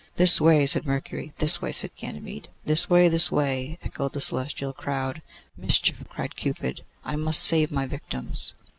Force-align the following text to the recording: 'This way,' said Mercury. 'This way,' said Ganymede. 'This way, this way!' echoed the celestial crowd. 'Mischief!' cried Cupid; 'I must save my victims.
'This 0.15 0.41
way,' 0.41 0.65
said 0.65 0.83
Mercury. 0.83 1.31
'This 1.37 1.61
way,' 1.61 1.71
said 1.71 1.93
Ganymede. 1.95 2.49
'This 2.65 2.89
way, 2.89 3.07
this 3.07 3.31
way!' 3.31 3.77
echoed 3.83 4.13
the 4.13 4.19
celestial 4.19 4.73
crowd. 4.73 5.21
'Mischief!' 5.55 6.05
cried 6.09 6.35
Cupid; 6.35 6.81
'I 7.05 7.17
must 7.17 7.43
save 7.43 7.71
my 7.71 7.85
victims. 7.85 8.55